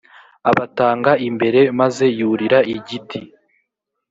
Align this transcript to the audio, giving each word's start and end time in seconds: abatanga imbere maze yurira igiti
abatanga 0.49 1.11
imbere 1.27 1.61
maze 1.79 2.05
yurira 2.17 2.59
igiti 2.75 3.19